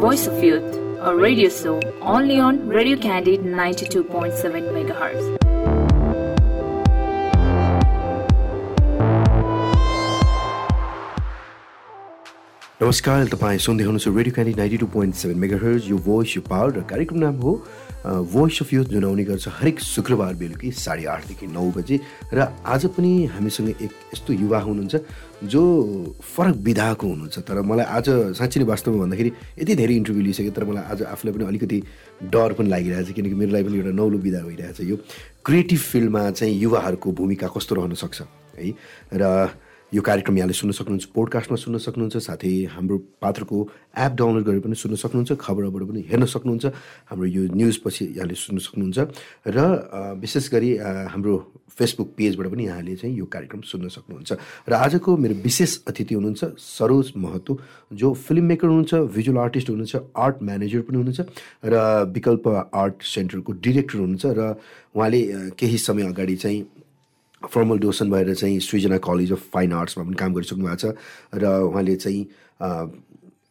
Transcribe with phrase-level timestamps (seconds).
[0.00, 5.26] Voice of Youth, a radio show only on Radio Candid 92.7 MHz.
[12.82, 16.42] नमस्कार तपाईँ सुन्दै हुनुहुन्छ Radio Candy ninety two point seven mega hertz यो voice यो
[16.48, 17.52] power र कार्यक्रम नाम हो
[18.06, 22.00] भोइस अफ युथ जुन आउने गर्छ हरेक शुक्रबार बेलुकी साढे आठदेखि नौ बजे
[22.32, 24.96] र आज पनि हामीसँग एक यस्तो युवा हुनुहुन्छ
[25.44, 25.62] जो
[26.24, 28.08] फरक विधाको हुनुहुन्छ। तर मलाई आज
[28.40, 31.82] साँच्ची नै वास्तवमा भन्दाखेरि यति धेरै इन्टरभ्यू लिइसकेँ तर मलाई आज आफूलाई पनि अलिकति
[32.24, 34.96] डर पनि लागिरहेछ किनकि मेरो लागि पनि एउटा नौलो विधा भइरहेछ यो।
[35.44, 38.22] क्रिएटिभ फिल्डमा चाहिँ युवाहरूको भूमिका कस्तो रहन सक्छ?
[38.56, 38.72] है?
[39.12, 39.48] र
[39.92, 43.56] यो कार्यक्रम यहाँले सुन्न सक्नुहुन्छ पोडकास्टमा सुन्न सक्नुहुन्छ साथै हाम्रो पात्रको
[43.98, 46.66] एप डाउनलोड गरेर पनि सुन्न सक्नुहुन्छ खबरबाट पनि हेर्न सक्नुहुन्छ
[47.10, 48.98] हाम्रो यो न्युज पछि यहाँले सुन्न सक्नुहुन्छ
[49.50, 49.58] र
[50.22, 50.70] विशेष गरी
[51.10, 51.34] हाम्रो
[51.74, 54.30] फेसबुक पेजबाट पनि यहाँले चाहिँ यो कार्यक्रम सुन्न सक्नुहुन्छ।
[54.68, 57.58] र आजको मेरो विशेष अतिथि हुनुहुन्छ सरोज महतो
[57.92, 61.20] जो फिल्म मेकर हुनुहुन्छ भिजुअल आर्टिस्ट हुनुहुन्छ आर्ट म्यानेजर पनि हुनुहुन्छ
[61.66, 61.74] र
[62.14, 64.54] विकल्प आर्ट सेन्टरको डिरेक्टर हुनुहुन्छ र
[64.94, 65.20] उहाँले
[65.58, 66.62] केही समय अगाडि चाहिँ
[67.42, 70.94] फर्मल डोसन भएर चाहिँ सृजना कलेज अफ फाइन आर्ट्समा पनि काम गरिसक्नु भएको छ
[71.34, 72.22] र उहाँले चाहिँ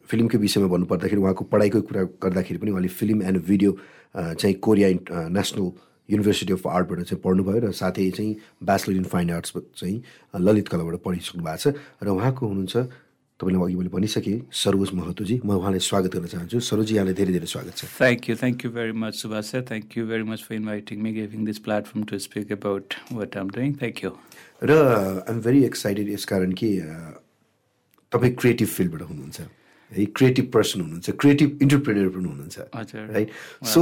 [0.08, 3.76] फिल्मकै विषयमा भन्नुपर्दाखेरि उहाँको पढाइको कुरा गर्दाखेरि पनि उहाँले फिल्म एन्ड भिडियो
[4.14, 4.88] चाहिँ कोरिया
[5.30, 5.70] नेसनल
[6.08, 10.02] युनिभर्सिटी अफ आर्टबाट चाहिँ पढ्नुभयो र साथै चाहिँ ब्याचलर इन फाइन आर्ट्स चाहिँ
[10.40, 12.76] ललित कलाबाट पढिसक्नु भएको छ र उहाँको हुनुहुन्छ
[13.40, 17.48] तपाईँलाई अघि मैले भनिसकेँ सरोज महतोजी म उहाँलाई स्वागत गर्न चाहन्छु। सरोजी यहाँलाई धेरै धेरै
[17.48, 20.54] स्वागत छ। Thank you thank you very much Subhash sir thank you very much for
[20.60, 24.10] inviting me giving this platform to speak about what um doing thank you
[24.62, 26.68] र आइएम भेरी एक्साइटेड यस कारण कि
[28.12, 29.40] तपाईँ क्रिएटिभ फिल्डबाट हुनुहुन्छ।
[29.92, 33.28] है क्रिएटिभ पर्सन हुनुहुन्छ creative entrepreneur पनि हुनुहुन्छ। हजुर। Right
[33.72, 33.80] so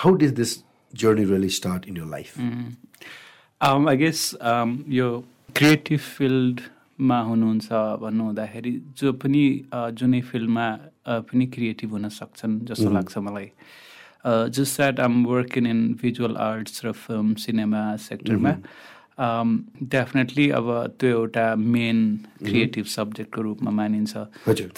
[0.00, 0.50] how does this
[0.94, 2.28] journey really start in your life
[3.60, 4.20] I guess
[4.96, 5.08] यो
[5.56, 6.60] क्रिएटिभ फिल्ड
[7.10, 7.68] मा हुनुहुन्छ
[8.02, 9.44] भन्नु हुँदाखेरि जो पनि
[9.98, 10.66] जुनै फिल्डमा
[11.28, 13.50] पनि क्रिएटिभ हुन सक्छन् जस्तो लाग्छ मलाई।
[14.26, 18.52] Just that um working in visual arts र फिल्म सिनेमा सेक्टरमा।
[19.92, 20.68] डेफिनेटली अब
[21.00, 21.98] त्यो एउटा मेन
[22.44, 24.16] क्रिएटिभ सब्जेक्टको रूपमा मानिन्छ।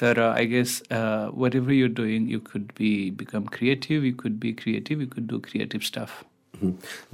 [0.01, 0.83] तर I guess
[1.57, 5.39] whatever you doing you could be become creative you could be creative you could do
[5.51, 6.11] creative stuff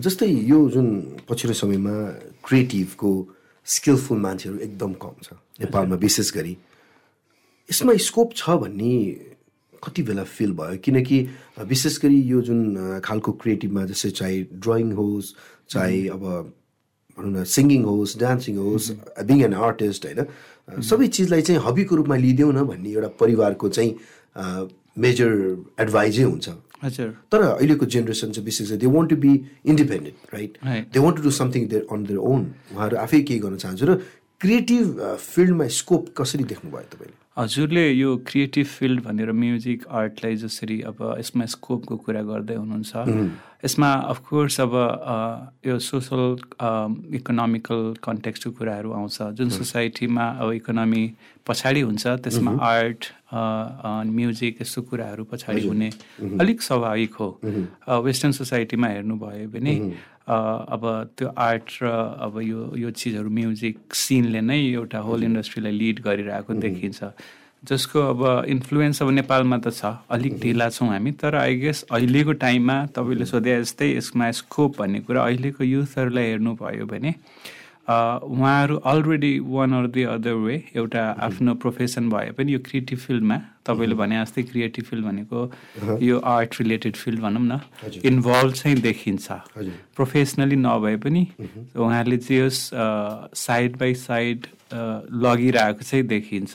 [0.07, 0.89] जस्तै यो जुन
[1.29, 1.95] पछिल्लो समयमा
[2.49, 3.13] क्रिएटिभको
[3.67, 6.57] स्किलफुल मान्छेहरू एकदम कम छ। नेपालमा विशेष गरी।
[7.69, 8.95] यसमा स्कोप छ भन्ने
[9.83, 10.77] कति बेला फिल भयो?
[10.85, 11.19] किनकि
[11.65, 15.35] विशेष गरी यो जुन खालको क्रिएटिभमा जस्तै चाहे ड्रइङ होस्
[15.71, 16.23] चाहे अब
[17.19, 18.91] भनौँ न सिङ्गिङ होस् डान्सिङ होस्
[19.25, 20.21] बिङ एन आर्टिस्ट होइन?
[20.81, 23.93] सबै चिजलाई चाहिँ हबीको रूपमा लिइदेऊ न भन्ने एउटा परिवारको चाहिँ
[24.99, 25.31] मेजर
[25.81, 26.49] एडभाइजै हुन्छ।
[26.83, 29.33] हजुर। तर अहिलेको जेनेरेसन चाहिँ विशेष they want to be
[29.67, 30.59] independent right
[30.93, 32.41] they want to do something there on their own
[32.73, 34.01] उहाँहरू आफै केही गर्न चाहन्छु र
[34.41, 37.17] क्रिएटिभ फिल्डमा स्कोप कसरी देख्नुभयो तपाईँले?
[37.37, 42.93] हजुरले यो क्रिएटिभ फिल्ड भनेर म्युजिक आर्टलाई जसरी अब यसमा स्कोपको कुरा गर्दै हुनुहुन्छ।
[43.65, 44.75] यसमा अफकोर्स अब
[45.67, 46.23] यो सोसल
[47.21, 51.05] इकोनोमिकल कन्टेक्स्टको कुराहरू आउँछ। जुन सोसाइटीमा अब इकोनोमी
[51.47, 53.01] पछाडि हुन्छ त्यसमा आर्ट
[53.33, 55.91] म्युजिक यस्तो कुराहरू पछाडि हुने
[56.41, 57.29] अलिक स्वाभाविक हो।
[58.05, 59.75] वेस्टर्न सोसाइटीमा हेर्नुभयो भने
[60.29, 60.83] अब
[61.19, 61.87] त्यो आर्ट र
[62.27, 67.01] अब यो यो चिजहरू म्युजिक सिनले नै एउटा होल इन्डस्ट्रीलाई लिड गरिरहेको देखिन्छ।
[67.63, 72.33] जसको अब इन्फ्लुएन्स अब नेपालमा त छ। अलिक ढिला छौँ हामी तर आई गेस अहिलेको
[72.41, 77.13] टाइममा तपाईँले सोधे जस्तै यसमा स्कोप भन्ने कुरा अहिलेको युथहरूलाई हेर्नुभयो भने
[77.91, 83.39] उहाँहरू already one or the other way एउटा आफ्नो प्रोफेसन भए पनि यो क्रिएटिभ फिल्डमा
[83.67, 85.39] तपाईँले भने जस्तै क्रिएटिभ फिल्ड भनेको
[86.03, 87.61] यो आर्ट रिलेटेड फिल्ड भनौँ न
[88.05, 89.27] इन्भल्भ चाहिँ देखिन्छ।
[89.97, 91.27] प्रोफेसनली नभए पनि
[91.77, 92.71] उहाँहरूले चाहिँ यस
[93.37, 94.47] साइड बाई साइड
[95.25, 96.55] लगिरहेको चाहिँ देखिन्छ।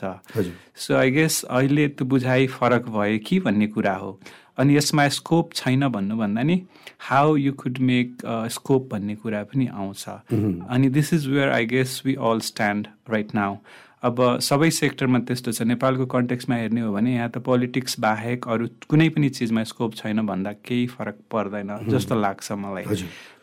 [0.76, 4.18] सो आई गेस अहिले त्यो बुझाइ फरक भयो कि भन्ने कुरा हो।
[4.58, 6.60] अनि यसमा स्कोप छैन भन्नुभन्दा नि
[7.08, 12.00] how you could make scope भन्ने कुरा पनि आउँछ। अनि this is where I guess
[12.06, 13.56] we all stand right now
[14.04, 18.66] अब सबै सेक्टरमा त्यस्तो छ। नेपालको कन्टेक्समा हेर्ने हो भने यहाँ त पोलिटिक्स बाहेक अरू
[18.88, 22.84] कुनै पनि चिजमा स्कोप छैन भन्दा केही फरक पर्दैन जस्तो लाग्छ मलाई।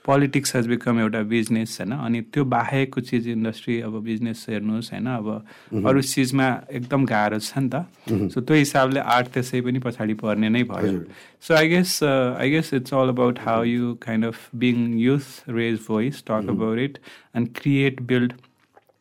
[0.05, 1.91] पोलिटिक्स हेज बिकम एउटा बिजनेस होइन?
[1.95, 5.07] अनि त्यो बाहेकको चिज इन्डस्ट्री अब बिजनेस हेर्नुहोस् होइन?
[5.07, 10.13] अब अरू चिजमा एकदम गाह्रो छ नि त। सो त्यो हिसाबले आर्ट त्यसै पनि पछाडि
[10.21, 11.03] पर्ने नै भयो।
[11.41, 15.79] So I guess I guess it's all about how you kind of being youth raise
[15.87, 16.97] voice talk about it
[17.35, 18.33] and create build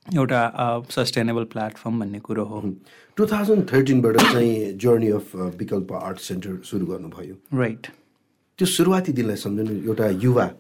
[0.07, 0.41] एउटा
[0.91, 2.61] सस्टेनेबल प्लेटफर्म भन्ने कुरो हो।
[3.17, 7.87] टु थाउजन्ड थर्टिनबाट चाहिँ journey of Bikalpa art centre सुरु गर्नुभयो। Right
[8.59, 10.51] त्यो सुरुवाती दिनलाई सम्झनु एउटा युवा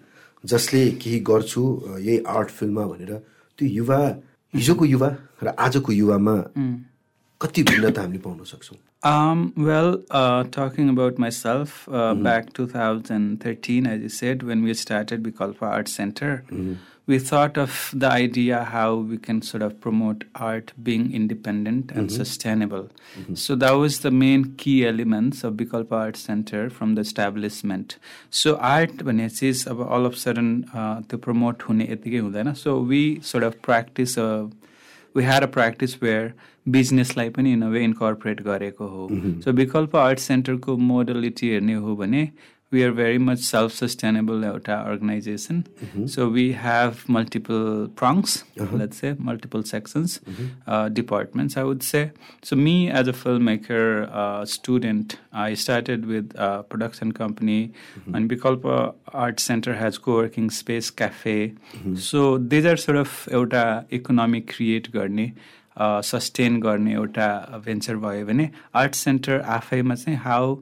[0.45, 1.63] जसले केही गर्छु
[1.99, 3.13] यही आर्ट फिल्ममा भनेर
[3.59, 3.99] त्यो युवा
[4.55, 5.09] हिजोको युवा
[5.43, 6.37] र आजको युवामा
[7.41, 8.79] कति भिन्नता हामीले पाउन सक्छौँ?
[9.05, 12.23] Um, well, uh, talking about myself, uh, mm-hmm.
[12.23, 16.75] back 2013, as you said, when we started Bikalpa Art Center, mm-hmm.
[17.07, 22.09] we thought of the idea how we can sort of promote art being independent and
[22.09, 22.17] mm-hmm.
[22.17, 22.91] sustainable.
[23.19, 23.35] Mm-hmm.
[23.35, 27.99] So that was the main key elements of Bikalpa Art Center from the establishment.
[28.31, 33.21] So art when it is all of a sudden uh, to promote hune So we
[33.21, 34.49] sort of practice a,
[35.13, 36.35] we had a practice where
[36.67, 39.09] बिजनेसलाई पनि in a way incorporate गरेको हो।
[39.45, 42.29] So विकल्प art सेन्टरको modality हेर्ने हो भने
[42.73, 45.63] we are very much self sustainable एउटा organisation
[46.09, 50.21] so we have multiple prongs let's say multiple sections
[50.69, 52.11] departments I would say
[52.45, 56.37] so me as a film maker student I started with
[56.71, 57.61] production company
[58.15, 58.77] and Vikalpa
[59.25, 61.35] Art Center has co-working space cafe.
[61.97, 65.33] So these are sort of एउटा economic create गर्ने।
[65.79, 67.29] Sustain गर्ने एउटा
[67.65, 70.55] venture भयो भने art centre आफैमा चाहिँ how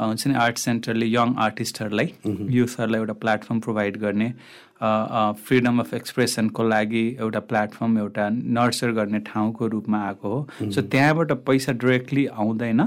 [0.00, 2.12] हुन्छ नि आर्ट सेन्टरले यङ आर्टिस्टहरूलाई
[2.56, 4.32] युथहरूलाई एउटा प्लेटफर्म प्रोभाइड गर्ने
[4.80, 8.28] फ्रिडम अफ एक्सप्रेसनको लागि एउटा प्लेटफर्म एउटा
[8.58, 12.80] नर्चर गर्ने ठाउँको रूपमा आएको हो। सो त्यहाँबाट पैसा डिरेक्टली आउँदैन।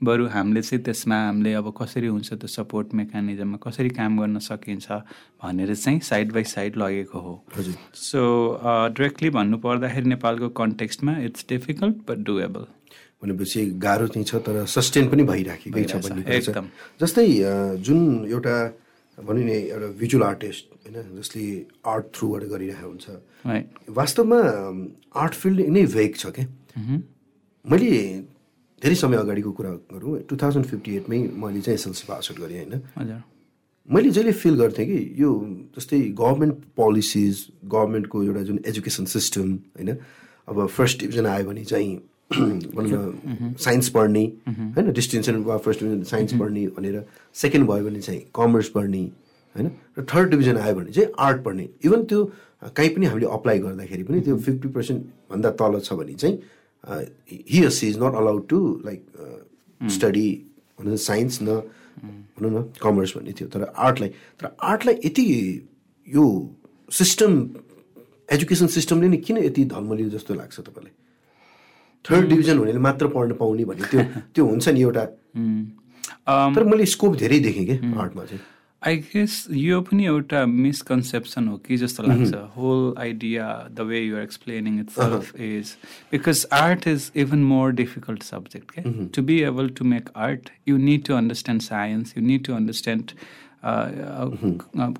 [0.00, 4.92] बरु हामीले चाहिँ त्यसमा हामीले अब कसरी हुन्छ त्यो सपोर्ट मेकानिजममा कसरी काम गर्न सकिन्छ
[5.42, 8.20] भनेर चाहिँ साइड बाई साइड लगेको हो। हजुर। सो
[8.92, 12.66] डिरेक्टली भन्नु पर्दाखेरि नेपालको कन्टेक्स्टमा इट्स डिफिकल्ट बट डुएबल
[13.22, 15.94] भनेपछि गाह्रो चाहिँ छ तर सस्टेन पनि भइराखेकै छ
[16.28, 16.66] एकदम।
[17.00, 17.26] जस्तै
[17.80, 18.56] जुन एउटा
[19.18, 21.44] भनौँ नि एउटा भिजुअल आर्टिस्ट होइन जसले
[21.86, 23.06] आर्ट थ्रुबाट गरिरहेको हुन्छ।
[23.96, 24.40] वास्तवमा
[25.22, 26.46] आर्ट फिल्ड नै भेग छ क्या।
[27.64, 27.90] मैले
[28.82, 32.58] धेरै समय अगाडिको कुरा गरौँ। टु थाउजन्ड फिफ्टी एटमै मैले चाहिँ एसएलसी पास आउट गरेँ
[32.58, 32.82] होइन?
[33.88, 35.30] मैले जहिले फिल गर्थेँ कि यो
[35.76, 39.96] जस्तै गभर्मेन्ट पोलिसिज गभर्मेन्टको एउटा जुन एजुकेसन सिस्टम होइन?
[40.48, 41.96] अब फर्स्ट डिभिजन आयो भने चाहिँ
[42.34, 44.92] भनौँ न साइन्स पढ्ने होइन?
[44.92, 47.04] डिस्टिङसन वा फर्स्ट डिभिजन साइन्स पढ्ने भनेर
[47.42, 49.02] सेकेन्ड भयो भने चाहिँ कमर्स पढ्ने
[49.56, 49.70] होइन?
[49.98, 52.24] र थर्ड डिभिजन आयो भने चाहिँ आर्ट पढ्ने। इभन त्यो
[52.76, 56.38] कहीँ पनि हामीले अप्लाई गर्दाखेरि पनि त्यो फिफ्टी पर्सेन्टभन्दा तल छ भने चाहिँ
[56.86, 60.28] he she is not allowed to like study
[60.80, 61.60] भनौँ साइन्स न
[62.38, 64.08] भनौँ न कमर्स भन्ने थियो तर आर्टलाई
[64.40, 65.26] तर आर्टलाई यति
[66.06, 66.24] यो
[66.92, 67.38] सिस्टम
[68.32, 70.92] एजुकेसन सिस्टमले नै किन यति धर्मलियो जस्तो लाग्छ तपाईँलाई
[72.04, 74.02] थर्ड डिभिजन हुनेले मात्र पढ्न पाउने भन्ने त्यो
[74.34, 75.04] त्यो हुन्छ नि एउटा
[76.54, 78.42] तर मैले स्कोप धेरै देखेँ कि आर्टमा चाहिँ
[78.86, 83.46] आई गेस यो पनि एउटा मिसकन्सेप्सन हो कि जस्तो लाग्छ whole idea
[83.76, 85.76] the way you're explaining itself is
[86.12, 90.76] because art is even more difficult subject क्या to be able to make art you
[90.90, 93.12] need to understand science you need to understand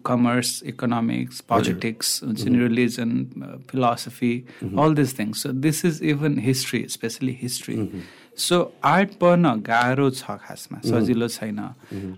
[0.02, 4.46] commerce, economics, politics, religion, philosophy,
[4.76, 5.42] all these things.
[5.42, 8.02] So this is even history, especially history.
[8.38, 11.58] So art पढ्न गाह्रो छ खासमा सजिलो छैन।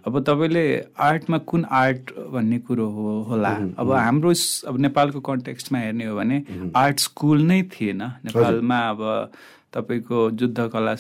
[0.07, 0.65] अब तपाईँले
[0.99, 3.53] आर्टमा कुन art भन्ने कुरो हो होला?
[3.79, 4.33] अब हाम्रो
[4.69, 6.43] अब नेपालको कन्टेक्स्टमा हेर्ने हो भने
[6.77, 9.31] आर्ट स्कुल नै थिएन। नेपालमा अब
[9.77, 10.95] तपाईँको युद्ध कला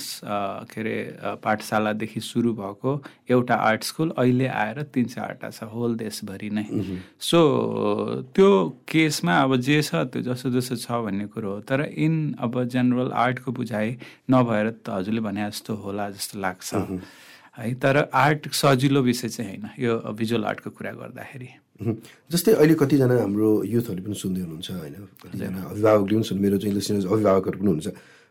[0.68, 0.96] के अरे
[1.42, 2.92] पाठशालादेखि सुरु भएको
[3.32, 6.66] एउटा आर्ट स्कुल अहिले आएर तिन चारवटा छ होल देशभरि नै।
[7.20, 7.40] सो
[8.36, 8.48] त्यो
[8.88, 13.10] केसमा अब जे छ त्यो जसो जसो छ भन्ने कुरो हो। तर इन अब जेनरल
[13.16, 13.96] आर्टको बुझाइ
[14.30, 16.74] नभएर त हजुरले भने जस्तो होला जस्तो लाग्छ।
[17.56, 21.48] है तर आर्ट सजिलो विषय चाहिँ होइन यो भिजुअल आर्टको कुरा गर्दाखेरि।
[22.32, 24.94] जस्तै अहिले कतिजना हाम्रो युथहरूले पनि सुन्दै हुनुहुन्छ होइन?
[25.24, 27.88] कतिजना अभिभावकले पनि सुन्नु मेरो चाहिँ लिसनर्स अभिभावकहरू पनि हुनुहुन्छ।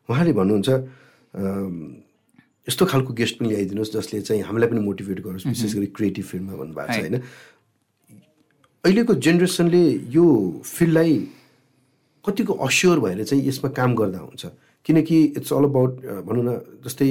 [0.09, 0.69] उहाँले भन्नुहुन्छ
[2.67, 6.53] यस्तो खालको गेस्ट पनि ल्याइदिनुहोस् जसले चाहिँ हामीलाई पनि मोटिभेट गरोस् विशेष गरी क्रिएटिभ फिल्डमा
[6.55, 7.15] भन्नुभएको छ होइन।
[8.83, 9.83] अहिलेको जेनेरेसनले
[10.13, 10.25] यो
[10.65, 11.13] फिल्डलाई
[12.25, 14.45] कतिको अस्योर भएर चाहिँ यसमा काम गर्दा हुन्छ।
[14.85, 15.91] किनकि इट्स अल अबाउट
[16.25, 16.49] भनौँ न
[16.85, 17.09] जस्तै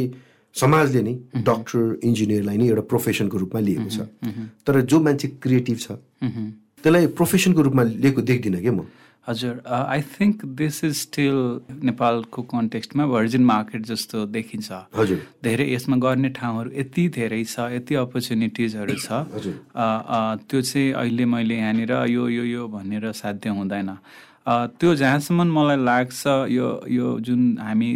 [0.55, 3.99] समाजले नै डक्टर इन्जिनियरलाई नै एउटा प्रोफेसनको रूपमा लिएको छ।
[4.67, 5.99] तर जो मान्छे क्रिएटिभ छ
[6.83, 8.87] त्यसलाई प्रोफेसनको रूपमा लिएको देख्दिनँ क्या म।
[9.29, 11.37] हजुर I think this is still
[11.85, 17.95] नेपालको कन्टेक्स्टमा भर्जिन मार्केट जस्तो देखिन्छ। हजुर। धेरै यसमा गर्ने ठाउँहरू यति धेरै छ यति
[18.05, 19.25] अपर्च्युनिटिजहरू छ।
[20.45, 23.91] त्यो चाहिँ अहिले मैले यहाँनिर यो यो यो भनेर साध्य हुँदैन।
[24.47, 27.91] त्यो जहाँसम्म मलाई लाग्छ यो यो जुन हामी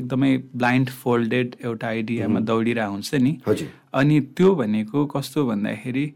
[0.00, 3.32] एकदमै ब्लाइन्ड फोल्डेड एउटा आइडियामा दौडिरहेको हुन्छ नि
[3.92, 6.06] अनि त्यो भनेको कस्तो भन्दाखेरि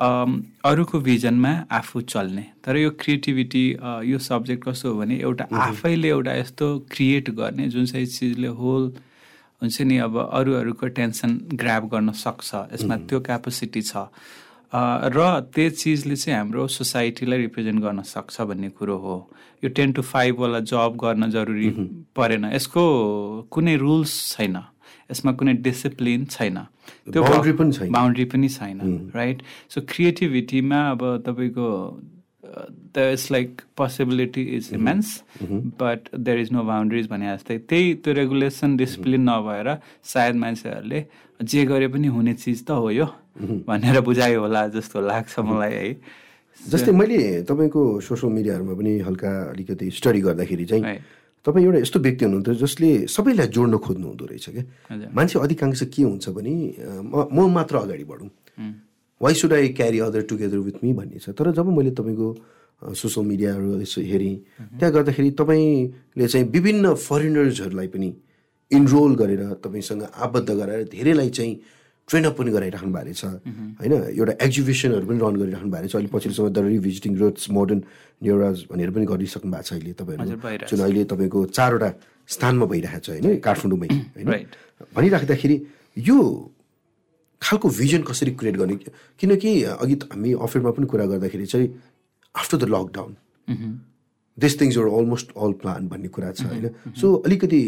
[0.00, 3.64] अरूको भिजनमा आफू चल्ने। तर यो क्रिएटिभिटी
[4.06, 8.92] यो सब्जेक्ट कस्तो हो भने एउटा आफैले एउटा यस्तो क्रिएट गर्ने जुन चाहिँ चिजले होल
[9.62, 14.06] हुन्छ नि अब अरू अरूको टेन्सन ग्राप गर्न सक्छ यसमा त्यो क्यापेसिटी छ।
[14.70, 15.18] र
[15.54, 19.16] त्यो चिजले चाहिँ हाम्रो सोसाइटीलाई रिप्रेजेन्ट गर्न सक्छ भन्ने कुरो हो।
[19.64, 21.70] यो टेन टु फाइभवाला जब गर्न जरुरी
[22.14, 22.82] परेन। यसको
[23.50, 24.56] कुनै रुल्स छैन।
[25.10, 26.58] यसमा कुनै डिसिप्लिन छैन।
[27.14, 31.68] Boundary पनि छैन। बााउन्ड्री पनि छैन राइट सो क्रिएटिभिटीमा अब तपाईँको
[32.94, 35.08] the is like possibility is immense
[35.80, 39.68] but there is no boundaries भने जस्तै त्यही त्यो रेगुलेसन डिसिप्लिन नभएर
[40.12, 41.04] सायद मान्छेहरूले
[41.40, 43.06] जे गरे पनि हुने चिज त हो यो
[43.68, 45.92] भनेर बुझायो होला जस्तो लाग्छ मलाई है।
[46.60, 50.82] जस्तै मैले तपाईँको सोसियल मिडियाहरूमा पनि हल्का अलिकति स्टडी गर्दाखेरि चाहिँ.
[51.44, 56.02] तपाईँ एउटा यस्तो व्यक्ति हुनुहुन्थ्यो जसले सबैलाई जोड्न खोज्नु हुँदो रहेछ क्या। मान्छे अधिकांश के
[56.02, 56.54] हुन्छ भने
[57.02, 58.30] म म मात्र अगाडि बढौँ।
[59.20, 62.28] Why should I carry other together with me भन्ने छ। तर जब मैले तपाईँको
[62.94, 64.36] सोसियल मिडियाहरू यसो हेरेँ
[64.78, 68.08] त्यहाँ गर्दाखेरि तपाईँले चाहिँ विभिन्न फरेनर्सहरूलाई पनि
[68.70, 71.54] इनरोल गरेर तपाईँसँग आबद्ध गराएर धेरैलाई चाहिँ
[72.08, 73.24] ट्रेनअप पनि गराइराख्नु भएको रहेछ
[73.80, 77.80] होइन एउटा एक्जिबिसनहरू पनि रन गरिराख्नु भएको रहेछ अहिले पछिल्लो समय द रिभिजिटिङ रोड्स मोडर्न
[78.24, 81.88] न्युराज भनेर पनि गरिसक्नु भएको छ अहिले तपाईँहरू। जुन अहिले तपाईँको चारवटा
[82.34, 84.48] स्थानमा भइरहेको छ होइन काठमाडौँमै। होइन Right.
[84.96, 85.56] भनिराख्दाखेरि
[85.96, 86.18] यो
[87.42, 88.76] खालको भिजन कसरी क्रिएट गर्ने?
[89.20, 91.68] किनकि अघि हामी अफिसमा पनि कुरा गर्दाखेरि चाहिँ
[92.34, 93.12] after the lockdown
[94.38, 97.62] this things are almost all plan भन्ने कुरा छ होइन। सो अलिकति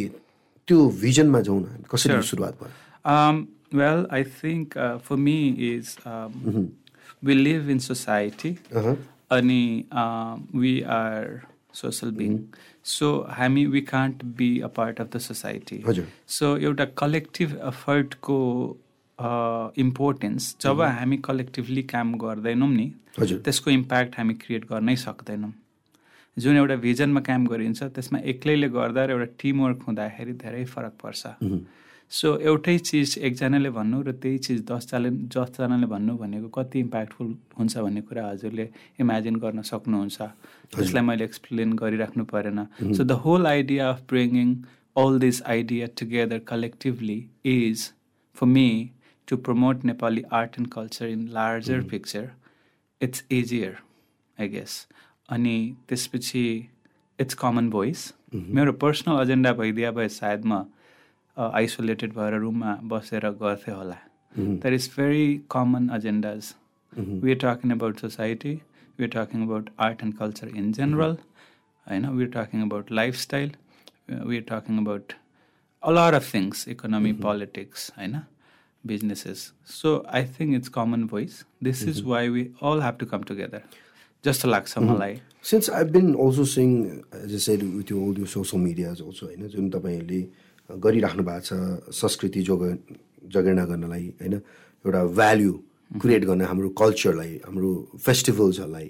[0.68, 2.72] त्यो भिजनमा जाउँ न कसरी सुरुवात भयो?
[3.04, 3.36] Um,
[3.72, 5.36] well, I think uh, for me
[5.70, 6.72] is um,
[7.22, 8.96] we live in society, Uh-huh.
[9.30, 9.86] अनि
[10.52, 12.52] we are social being.
[12.82, 15.82] So हामी we can't be a part of the society.
[15.86, 18.38] हजुर सो एउटा कलेक्टिभ एफर्टको
[19.78, 25.52] इम्पोर्टेन्स जब हामी कलेक्टिभली काम गर्दैनौँ नि त्यसको इम्प्याक्ट हामी क्रिएट गर्नै सक्दैनौँ।
[26.38, 31.22] जुन एउटा भिजनमा काम गरिन्छ त्यसमा एक्लैले गर्दा र एउटा टिमवर्क हुँदाखेरि धेरै फरक पर्छ।
[32.18, 37.76] सो एउटै चिज एकजनाले भन्नु र त्यही चिज दसजनाले दसजनाले भन्नु भनेको कति इम्प्याक्टफुल हुन्छ
[37.86, 38.66] भन्ने कुरा हजुरले
[39.00, 40.18] इमेजिन गर्न सक्नुहुन्छ।
[40.74, 44.54] त्यसलाई मैले एक्सप्लेन गरिराख्नु परेन। So the whole idea of bringing
[45.00, 47.82] all this idea together collectively is
[48.36, 48.92] for me
[49.28, 52.32] to promote Nepali art and culture in larger picture.
[53.00, 53.76] It's easier,
[54.38, 54.74] I guess.
[55.28, 55.54] अनि
[55.88, 56.44] त्यसपछि
[57.18, 58.02] इट्स कमन भोइस
[58.34, 60.60] मेरो personal agenda भइदिए भए सायद म
[61.60, 63.96] isolated भएर रुममा बसेर गर्थेँ होला।
[64.38, 66.52] That is very common agendas
[66.98, 68.54] we are talking about society
[68.98, 71.16] we are talking about art and culture in general
[71.86, 72.08] होइन?
[72.08, 73.52] We are talking about lifestyle
[74.10, 75.12] we are talking about
[75.82, 78.16] a lot of things economy politics होइन?
[78.84, 79.44] Businesses.
[79.64, 81.36] So i think it's common voice.
[81.68, 83.60] This is why we all have to come together.
[84.24, 85.16] जस्तो लाग्छ मलाई।
[85.50, 86.74] Since I been also sing
[87.20, 89.46] as a said with you all यो social medias also होइन?
[89.48, 90.20] जुन तपाईँहरूले
[90.84, 91.52] गरिराख्नु भएको छ
[92.00, 92.62] संस्कृति जोग
[93.34, 94.34] जगेर्ना गर्नलाई होइन?
[94.86, 95.52] एउटा भ्याल्यु
[96.02, 97.70] क्रिएट गर्न हाम्रो कल्चरलाई हाम्रो
[98.06, 98.88] फेस्टिभल्सहरूलाई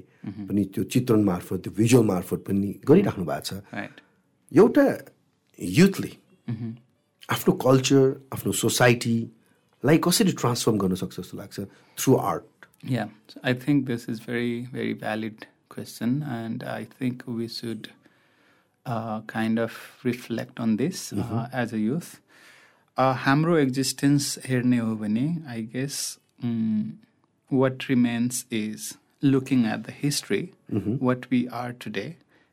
[0.48, 3.88] पनि त्यो चित्रण मार्फत त्यो भिजुअल मार्फत पनि गरिराख्नु भएको छ।
[4.52, 4.86] एउटा
[5.58, 6.12] युथले
[7.30, 8.02] आफ्नो कल्चर
[8.34, 11.60] आफ्नो सोसाइटीलाई कसरी ट्रान्सफर्म गर्न सक्छ जस्तो लाग्छ?
[11.98, 12.44] Through art
[13.28, 17.90] so I think this is very, very valid question, and I think we should
[18.86, 19.72] uh, kind of
[20.02, 22.20] reflect on this uh, as a youth.
[22.96, 25.98] Uh, हाम्रो एक्जिस्टेन्स हेर्ने हो भने I guess
[27.50, 28.92] what remains is
[29.24, 30.42] looking at the history
[31.02, 32.04] what we are today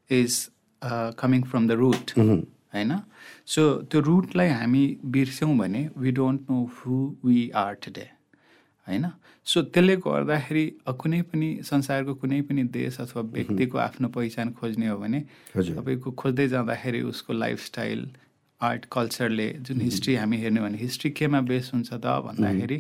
[0.10, 0.38] is
[1.22, 3.00] coming from the root होइन
[3.54, 4.86] so त्यो रुटलाई हामी
[5.18, 8.10] बिर्स्यौँ भने we don't know who we are today
[8.88, 9.06] होइन
[9.48, 10.66] सो त्यसले गर्दाखेरि
[11.02, 15.20] कुनै पनि संसारको कुनै पनि देश अथवा व्यक्तिको आफ्नो पहिचान खोज्ने हो भने।
[15.56, 18.02] तपाईँको खोज्दै जाँदाखेरि उसको लाइफस्टाइल
[18.62, 22.78] आर्ट कल्चरले जुन हिस्ट्री हामी हेर्ने भने हिस्ट्री केमा बेस हुन्छ त भन्दाखेरि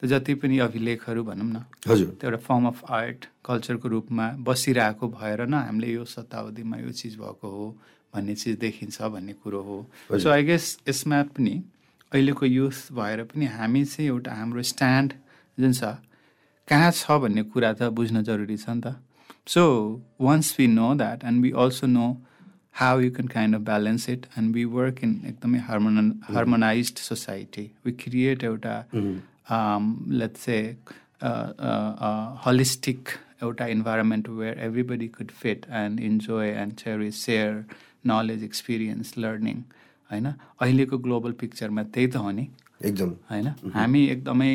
[0.00, 5.08] त जति पनि अभिलेखहरू भनौँ न हजुर। त्यो एउटा फर्म अफ आर्ट कल्चरको रूपमा बसिरहेको
[5.20, 7.68] भएर न हामीले यो शताब्दीमा यो चिज भएको हो
[8.14, 9.78] भन्ने चिज देखिन्छ भन्ने कुरो हो।
[10.16, 11.54] सो आई गेस यसमा पनि
[12.12, 15.12] अहिलेको युथ भएर पनि हामी चाहिँ एउटा हाम्रो स्ट्यान्ड
[15.58, 15.96] जुन छ।
[16.68, 18.94] कहाँ छ भन्ने कुरा त बुझ्न जरुरी छ नि त।
[19.46, 19.62] So
[20.20, 22.06] once we know that and we also know
[22.80, 27.70] how you can kind of balance it and we work in एकदमै harmony harmonise society
[27.86, 28.74] we create एउटा
[30.20, 30.58] लेट्स से
[32.46, 33.08] होलिस्टिक
[33.42, 37.64] एउटा environment where everybody could fit and enjoy and cherish share
[38.06, 39.62] knowledge experience learning
[40.10, 40.26] होइन?
[40.60, 42.48] अहिलेको global पिक्चरमा त्यही त हो नि।
[42.84, 43.48] एकदम। होइन?
[43.74, 44.52] हामी एकदमै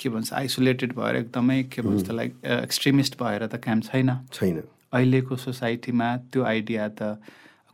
[0.00, 5.36] के भन्छ आइसोलेटेड भएर एकदमै के भन्छ त्यसलाई एक्सट्रिमिस्ट भएर त काम छैन। छैन। अहिलेको
[5.36, 7.20] सोसाइटीमा त्यो आइडिया त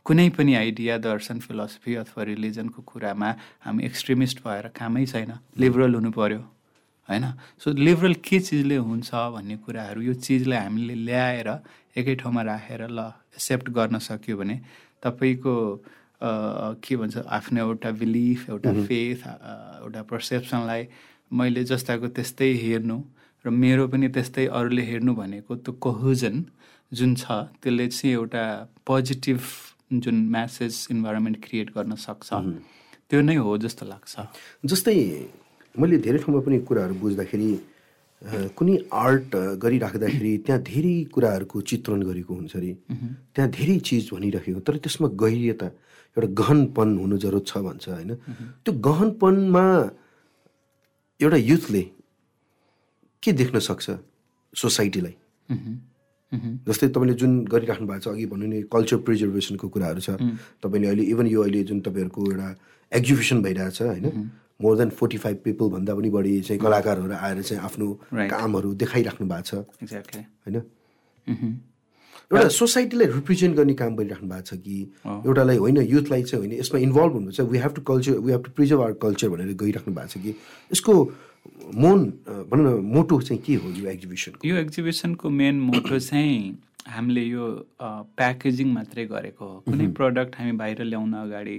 [0.05, 3.29] कुनै पनि आइडिया दर्शन फिलोसफी अथवा रिलिजनको कुरामा
[3.63, 6.39] हामी एक्सट्रिमिस्ट भएर कामै छैन। लिबरल हुनु पर्यो
[7.09, 7.25] होइन?
[7.59, 11.49] सो लिबरल के चिजले हुन्छ भन्ने कुराहरू यो चिजलाई हामीले ल्याएर
[11.97, 12.99] एकै ठाउँमा राखेर ल
[13.35, 14.55] एक्सेप्ट गर्न सक्यो भने
[15.03, 15.55] तपाईँको
[16.23, 20.83] के भन्छ आफ्नो एउटा बिलिफ एउटा फेथ एउटा पर्सेप्सनलाई
[21.31, 22.97] मैले जस्ताको त्यस्तै हेर्नु
[23.45, 26.35] र मेरो पनि त्यस्तै अरूले हेर्नु भनेको त्यो कोहुजन
[26.91, 27.25] जुन छ
[27.61, 28.43] त्यसले चाहिँ एउटा
[28.87, 29.39] पोजिटिभ
[30.03, 32.29] जुन म्यासेज इन्भाइरोमेन्ट क्रिएट गर्न सक्छ।
[33.09, 34.13] त्यो नै हो जस्तो लाग्छ।
[34.65, 34.95] जस्तै
[35.75, 37.51] मैले धेरै ठाउँमा पनि कुराहरू बुझ्दाखेरि
[38.57, 42.71] कुनै आर्ट गरिराख्दाखेरि त्यहाँ धेरै कुराहरूको चित्रण गरेको हुन्छ अरे।
[43.35, 45.67] त्यहाँ धेरै चिज भनिराखेको तर त्यसमा गहिरियता
[46.17, 48.11] एउटा गहनपन हुनु जरुरत छ भन्छ होइन?
[48.63, 49.65] त्यो गहनपनमा
[51.19, 51.83] एउटा युथले
[53.23, 53.85] के देख्न सक्छ
[54.53, 55.15] सोसाइटीलाई?
[56.67, 60.09] जस्तै तपाईँले जुन गरिराख्नु भएको छ अघि भन्नु नि कल्चर प्रिजर्भेसनको कुराहरू छ।
[60.61, 62.47] तपाईँले अहिले इभन यो अहिले जुन तपाईँहरूको एउटा
[62.91, 64.05] एक्जिबिसन भइरहेछ होइन?
[64.61, 67.87] मोर देन फोर्टी फाइभ पिपलभन्दा पनि बढी चाहिँ कलाकारहरू आएर चाहिँ आफ्नो
[68.33, 69.53] कामहरू देखाइराख्नु भएको छ।
[70.45, 70.57] होइन?
[72.31, 76.79] एउटा सोसाइटीलाई रिप्रेजेन्ट गर्ने काम गरिराख्नु भएको छ कि एउटालाई होइन युथलाई चाहिँ होइन यसमा
[76.79, 80.07] इन्भल्भ हुनुहुन्छ we have to culture we have to preserve our culture भनेर गइराख्नु भएको
[80.07, 80.35] छ कि।
[80.71, 80.93] यसको
[81.75, 81.99] मोन
[82.51, 86.35] भनौँ न मोटो चाहिँ के हो यो एक्जिबिसन यो एक्जिबिसनको मेन मोटो चाहिँ
[86.87, 87.45] हामीले यो
[87.79, 91.57] प्याकेजिङ मात्रै गरेको हो। कुनै प्रडक्ट हामी बाहिर ल्याउन अगाडि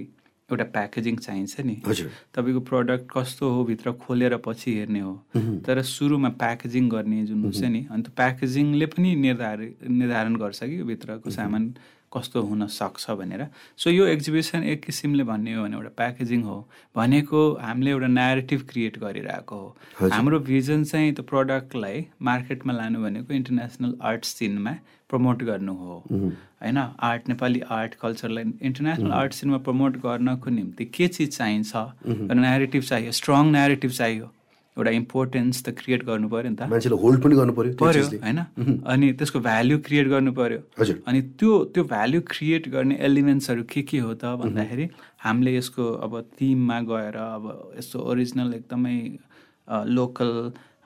[0.51, 1.75] एउटा प्याकेजिङ चाहिन्छ नि।
[2.35, 5.13] तपाईँको प्रडक्ट कस्तो हो भित्र खोलेर पछि हेर्ने हो।
[5.67, 11.29] तर सुरुमा प्याकेजिङ गर्ने जुन हुन्छ नि अन्त प्याकेजिङले पनि निर्धारण निर्धारण गर्छ कि भित्रको
[11.31, 11.73] सामान
[12.13, 13.45] कस्तो हुन सक्छ भनेर।
[13.77, 16.57] सो यो एक्जिबिसन एक किसिमले भन्ने हो भने एउटा प्याकेजिङ हो।
[16.95, 23.33] भनेको हामीले एउटा नेरेटिभ क्रिएट गरिरहेको हो। हाम्रो भिजन चाहिँ त्यो प्रडक्टलाई मार्केटमा लानु भनेको
[23.33, 24.73] इन्टरनेसनल आर्ट सिनमा
[25.09, 26.77] प्रमोट गर्नु हो। होइन?
[26.77, 31.71] आर्ट नेपाली आर्ट कल्चरलाई इन्टरनेसनल आर्ट सिनमा प्रमोट गर्नको निम्ति के चिज चाहिन्छ?
[32.47, 34.29] नेरेटिभ चाहियो स्ट्रङ नेरेटिभ चाहियो।
[34.77, 38.39] एउटा इम्पोर्टेन्स त क्रिएट गर्नु पऱ्यो नि त। होल्ड पनि गर्नु पऱ्यो पऱ्यो होइन?
[38.93, 40.59] अनि त्यसको भ्याल्यु क्रिएट गर्नु पऱ्यो
[41.07, 44.87] अनि त्यो त्यो भ्याल्यु क्रिएट गर्ने एलिमेन्ट्सहरू के के हो त भन्दाखेरि
[45.25, 47.43] हामीले यसको अब थिममा गएर अब
[47.77, 48.97] यस्तो ओरिजिनल एकदमै
[49.97, 50.31] लोकल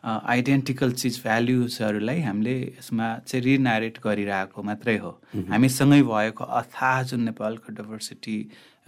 [0.04, 5.12] आइडेन्टिकल चिज भ्याल्युजहरूलाई हामीले यसमा चाहिँ रिनारेट गरिरहेको मात्रै हो।
[5.50, 8.38] हामीसँगै भएको अथाह जुन नेपालको डाइभर्सिटी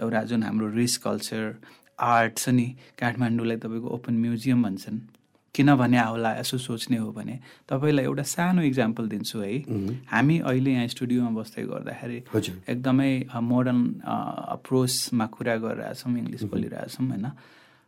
[0.04, 1.43] एउटा जुन हाम्रो रिच कल्चर
[1.95, 2.67] आर्ट छ नि
[2.99, 4.99] काठमाडौँलाई तपाईँको ओपन म्युजियम भन्छन्।
[5.56, 9.56] किनभने होला यसो सोच्ने हो भने तपाईँलाई एउटा सानो इक्जाम्पल दिन्छु है।
[10.12, 12.19] हामी अहिले यहाँ स्टुडियोमा बस्दै गर्दाखेरि
[12.67, 17.28] एकदमै मोडर्न अप्रोचमा कुरा गरिरहेछौँ इङ्ग्लिस बोलिरहेछौँ होइन?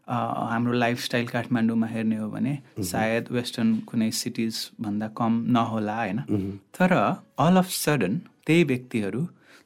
[0.07, 6.19] हाम्रो लाइफस्टाइल काठमाडौँमा हेर्ने हो भने सायद वेस्टर्न कुनै सिटिजभन्दा कम नहोला होइन?
[6.75, 6.91] तर
[7.37, 8.17] अल अफ सडन
[8.47, 9.21] त्यही व्यक्तिहरू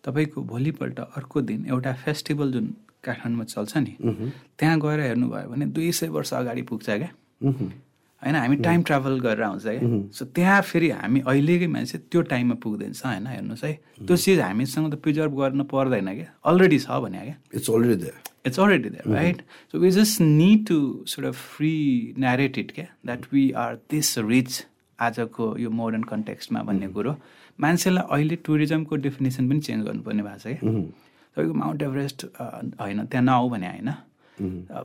[0.06, 2.74] तपाईँको भोलिपल्ट अर्को दिन एउटा फेस्टिभल जुन
[3.04, 3.94] काठमाडौँमा चल्छ नि
[4.58, 7.12] त्यहाँ गएर हेर्नुभयो भने दुई सय वर्ष अगाडि पुग्छ क्या।
[8.24, 12.56] होइन हामी टाइम ट्राभल गरेर आउँछ क्या। सो त्यहाँ फेरि हामी अहिलेकै मान्छे त्यो टाइममा
[12.64, 13.28] पुग्दैछ होइन?
[13.28, 17.70] हेर्नुहोस् है। त्यो चिज हामीसँग त प्रिजर्भ गर्न पर्दैन क्या। अलरेडी छ भने क्या। It's
[17.70, 18.16] already there
[18.48, 21.74] it's already there right so we just need to should of free
[22.20, 24.66] narrated क्या that we are this rich
[25.00, 27.16] आजको यो मोडर्न कन्टेक्स्टमा भन्ने कुरो।
[27.60, 30.72] मान्छेलाई अहिले टुरिज्मको डेफिनेसन पनि चेन्ज गर्नुपर्ने भएको छ क्या
[31.38, 32.26] तपाईँको माउन्ट एभरेस्ट
[32.82, 33.90] होइन त्यहाँ नआऊ भने होइन?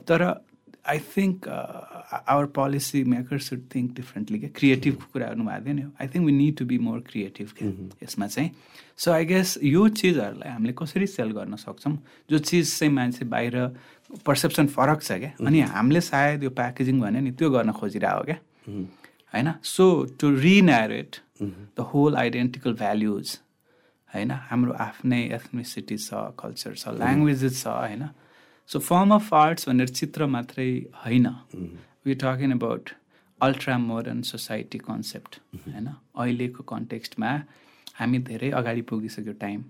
[0.09, 0.21] तर
[0.87, 6.09] I think our policy maker should think differently क्या क्रिएटिभको कुरा गर्नुभएको थियो नि I
[6.09, 7.71] think we need to be more creative क्या
[8.03, 8.51] यसमा चाहिँ
[8.99, 11.97] सो आई गेस यो चिजहरूलाई हामीले कसरी सेल गर्न सक्छौँ
[12.31, 13.57] जो चिज चाहिँ मान्छे बाहिर
[14.23, 18.39] पर्सेप्सन फरक छ क्या अनि हामीले सायद यो प्याकेजिङ भन्यो नि त्यो गर्न खोजिरहेको क्या
[19.33, 19.89] होइन so
[20.21, 23.39] to renarrate the whole identical values
[24.11, 28.09] होइन हाम्रो आफ्नै एथनिसिटी छ कल्चर छ ल्याङ्ग्वेजेस छ होइन
[28.71, 30.71] सो फर्म अफ आर्ट्स भनेर चित्र मात्रै
[31.05, 31.27] होइन
[32.07, 32.91] we talking about
[33.41, 37.31] ultra modern society concept होइन अहिलेको कन्टेक्स्टमा
[37.99, 39.63] हामी धेरै अगाडि पुगिसक्यो टाइम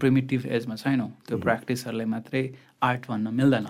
[0.00, 2.42] प्रिमिटिभ एजमा छैनौँ त्यो प्र्याक्टिसहरूलाई मात्रै
[2.90, 3.66] आर्ट भन्न मिल्दैन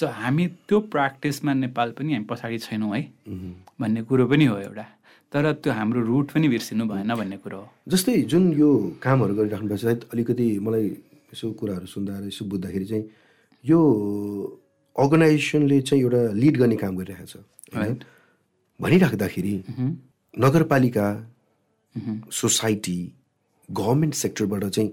[0.00, 3.02] सो हामी त्यो प्र्याक्टिसमा नेपाल पनि हामी पछाडि छैनौँ है
[3.80, 4.86] भन्ने कुरो पनि हो एउटा।
[5.32, 8.70] तर त्यो हाम्रो रुट पनि बिर्सिनु भएन भन्ने कुरो हो। जस्तै जुन यो
[9.02, 10.86] कामहरू गरिराख्नु भएको छ सायद अलिकति मलाई
[11.32, 13.04] यसो कुराहरू सुन्दा यसो बुझ्दाखेरि चाहिँ
[13.64, 13.78] यो
[14.96, 17.36] अर्गनाइजेसनले चाहिँ एउटा लिड गर्ने काम गरिरहेको छ
[17.76, 17.98] होइन
[18.80, 19.54] भनिराख्दाखेरि
[20.34, 21.06] नगरपालिका
[22.32, 23.00] सोसाइटी
[23.68, 24.90] गभर्मेन्ट सेक्टरबाट चाहिँ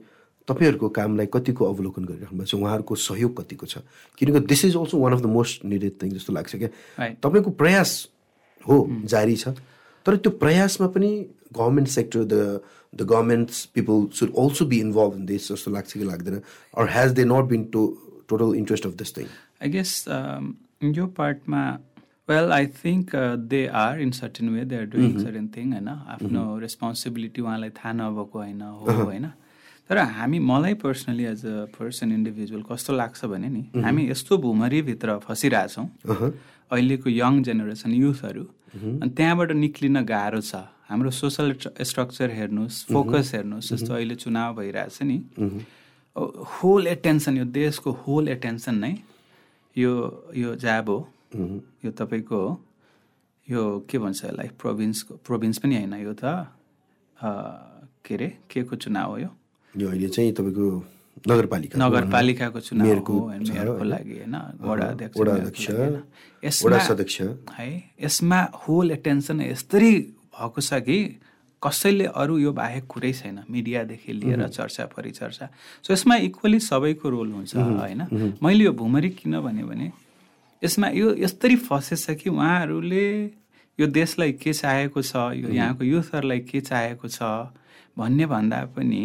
[0.47, 2.55] तपाईँहरूको कामलाई कतिको अवलोकन गरिराख्नु भएको छ?
[2.55, 3.77] उहाँहरूको सहयोग कतिको छ?
[4.17, 6.69] किनकि this is also one of the most needed thing जस्तो लाग्छ क्या।
[7.21, 7.89] तपाईँको प्रयास
[8.65, 9.53] हो जारी छ।
[10.05, 11.09] तर त्यो प्रयासमा पनि
[11.53, 12.61] government sector the
[12.93, 16.41] the governments people should also be involve in this जस्तो लाग्छ कि लाग्दैन।
[16.77, 17.81] Or has they not been to
[18.29, 19.27] total interest of this thing
[19.61, 19.93] I guess
[20.93, 21.61] यो पार्टमा
[22.29, 23.15] well I think
[23.49, 27.93] they are in certain way they are doing certain thing होइन आफ्नो responsibility उहाँलाई थाहा
[27.95, 29.25] नभएको होइन हो होइन
[29.89, 35.17] तर हामी मलाई personally as a person individual कस्तो लाग्छ भने नि हामी यस्तो भुमरीभित्र
[35.21, 36.29] फसिरहेछौँ अहँ,
[36.71, 38.43] अहिलेको यङ जेनेरेसन युथहरू
[38.75, 45.01] अनि त्यहाँबाट निक्लिन गाह्रो छ हाम्रो सोसल स्ट्रक्चर हेर्नुहोस् फोकस हेर्नुहोस् जस्तो अहिले चुनाव भइरहेछ
[45.03, 45.17] नि
[46.15, 48.93] होल एटेन्सन यो देशको होल एटेन्सन नै
[49.77, 49.91] यो
[50.35, 50.97] यो ज्याब हो।
[51.85, 52.39] यो तपाईँको
[53.47, 54.47] यो के भन्छ यसलाई?
[54.59, 56.23] प्रोभिन्सको प्रोभिन्स पनि होइन यो त।
[58.05, 58.29] के अरे?
[58.49, 59.29] के को चुनाव हो यो?
[59.77, 60.67] यो अहिले चाहिँ तपाईँको
[61.27, 63.83] नगरपालिका नगरपालिकाको चुनाव मेयरको हो?
[63.83, 64.35] लागि होइन।
[66.43, 66.77] यसमा
[67.53, 67.69] है
[68.01, 69.91] यसमा होल एटेन्सन यस्तरी
[70.35, 70.97] भएको छ कि
[71.63, 75.49] कसैले अरू यो बाहेक कुरै छैन। मिडियादेखि लिएर चर्चा। परिचर्चा
[75.83, 78.01] सो यसमा इक्वली सबैको रोल हुन्छ होइन?
[78.43, 79.91] मैले यो भुमरी किन भने भने
[80.61, 83.05] यसमा यो यस्तरी फसेछ कि उहाँहरूले
[83.79, 87.21] यो देशलाई के चाहेको छ यो यहाँको युथहरूलाई के चाहेको छ
[87.97, 89.03] भन्ने भन्दा पनि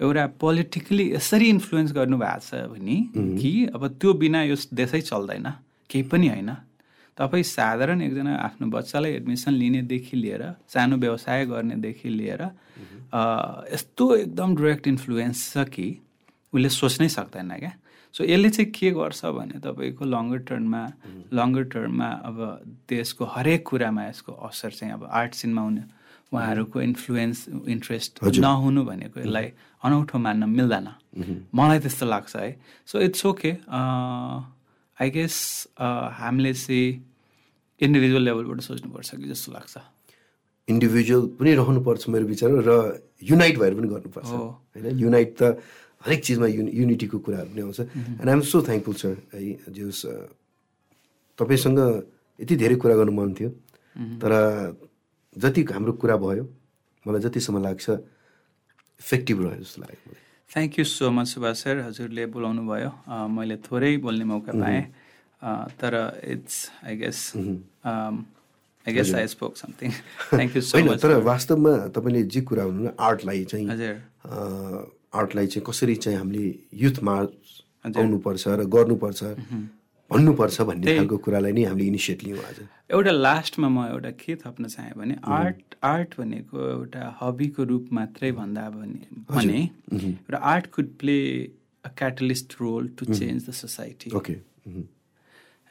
[0.00, 2.96] एउटा पोलिटिकली यसरी इन्फ्लुएन्स गर्नुभएको छ भने
[3.38, 5.46] कि अब त्यो बिना यो देशै चल्दैन।
[5.90, 6.50] केही पनि होइन।
[7.18, 12.42] तपाईँ साधारण एकजना आफ्नो बच्चालाई एडमिसन लिनेदेखि लिएर सानो व्यवसाय गर्नेदेखि लिएर
[13.74, 15.86] यस्तो एकदम डाइरेक्ट इन्फ्लुएन्स छ कि
[16.54, 17.72] उसले सोच्नै सक्दैन क्या?
[18.14, 20.82] सो यसले चाहिँ के गर्छ भने तपाईँको लङ्गर टर्ममा
[21.32, 22.36] लङ्गर टर्ममा अब
[22.88, 25.82] देशको हरेक कुरामा यसको असर चाहिँ अब आर्ट सिनमा हुने
[26.32, 29.52] उहाँहरूको इन्फ्लुएन्स इन्ट्रेस्ट नहुनु भनेको यसलाई
[29.84, 30.88] अनौठो मान्न मिल्दैन।
[31.54, 32.50] मलाई त्यस्तो लाग्छ है।
[32.86, 33.52] So it's okay
[35.00, 35.36] I guess
[36.20, 37.07] हामीले चाहिँ
[37.80, 39.74] इन्डिभिजुअल लेभलबाट सोच्नुपर्छ कि जस्तो लाग्छ?
[40.68, 42.72] इन्डिभिजुअल पनि रहनुपर्छ मेरो विचारमा र
[43.22, 44.86] युनाइट भएर पनि गर्नुपर्छ। होइन?
[44.98, 45.42] युनाइट त
[46.04, 47.80] हरेक चिजमा युनि युनिटीको कुराहरू पनि आउँछ।
[48.20, 49.40] And I'm so thankful sir है
[49.74, 50.00] जस
[51.38, 51.78] तपाईँसँग
[52.38, 53.50] यति धेरै कुरा गर्नु मन थियो।
[54.22, 54.32] तर
[55.34, 56.44] जति हाम्रो कुरा भयो
[57.06, 57.86] मलाई जतिसम्म लाग्छ
[59.02, 62.90] इफेक्टिभ रह्यो जस्तो लाग्यो मलाई। Thank you so much Subhash sir हजुरले बोलाउनु भयो
[63.26, 64.82] मैले थोरै बोल्ने मौका पाएँ।
[65.80, 65.94] तर
[66.34, 69.90] it's I guess I guess I spoke something
[70.30, 73.66] thank you so much तर वास्तवमा तपाईँले जे कुरा भन्नु आर्टलाई चाहिँ
[75.20, 76.46] आर्टलाई चाहिँ कसरी चाहिँ हामीले
[76.84, 77.14] युथमा
[77.84, 79.22] आउनुपर्छ र गर्नुपर्छ
[80.10, 82.58] भन्नुपर्छ भन्ने खालको कुरालाई नै हामीले इनिसिएट लियौँ आज।
[82.96, 88.30] एउटा लास्टमा म एउटा के थप्न चाहेँ भने आर्ट आर्ट भनेको एउटा हबीको रूप मात्रै
[88.38, 89.60] भन्दा भने भने
[89.94, 91.18] एउटा art could play
[91.84, 94.34] a catalyst role to change the society okay.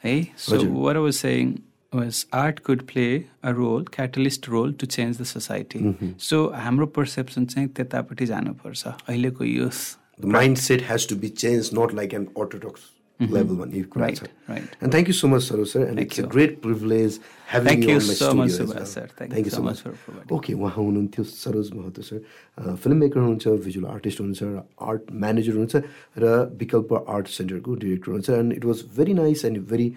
[0.04, 1.54] है so were was saying
[1.94, 3.06] was art could play
[3.44, 9.44] a role catalyst role to change the society so हाम्रो पर्सेप्सन चाहिँ त्यतापट्टि जानुपर्छ। अहिलेको
[9.44, 12.86] youth The mindset has to be changed, not like an orthodox
[13.20, 14.74] level भन्ने कुरा Right, छ right.
[14.80, 15.80] And thank you so much, Saru sir.
[15.84, 16.28] And Thank it's a you.
[16.28, 18.86] great privilege having Thank you, you on my so much, studio as Subhash well.
[18.86, 19.06] sir.
[19.16, 19.80] Thank Thank you you so so much much.
[19.82, 20.32] for providing.
[20.38, 25.52] Okay उहाँ हुनुहुन्थ्यो Saroj Mahato sir film maker हुनुहुन्छ visual artist हुनुहुन्छ र art manager
[25.58, 25.76] हुनुहुन्छ
[26.24, 29.88] र विकल्प art सेन्टरको director हुनुहुन्छ and it was very nice and very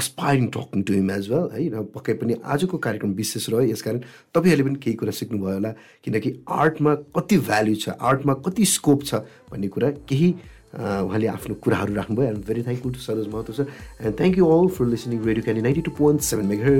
[0.00, 3.98] aspiring talking to him as well है र पक्कै पनि आजको कार्यक्रम विशेष रह्यो यसकारण
[4.34, 5.72] तपाईँहरूले पनि केही कुरा सिक्नुभयो होला
[6.04, 6.30] किनकि
[6.64, 10.30] आर्टमा कति भ्याल्यु छ आर्टमा कति स्कोप छ भन्ने कुरा केही
[10.74, 13.66] उहाँले आफ्नो कुराहरू राख्नुभयो and very thankful to Saroj Mahato sir
[14.02, 16.76] and thank you all for listening Radio Candy ninety two point seven mega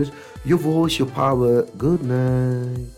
[0.47, 2.98] यो भोइस यो पावर गुड नाइट